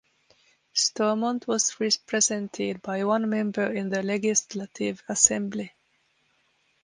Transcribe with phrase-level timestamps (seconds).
[0.73, 5.75] Stormont was represented by one member in the Legislative Assembly.